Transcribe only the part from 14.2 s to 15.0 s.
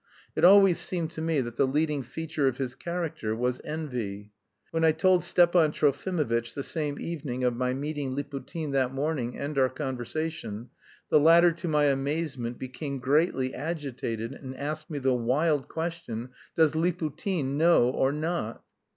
and asked me